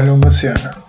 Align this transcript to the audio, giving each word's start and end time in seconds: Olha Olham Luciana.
Olha 0.00 0.14
Olham 0.14 0.20
Luciana. 0.24 0.79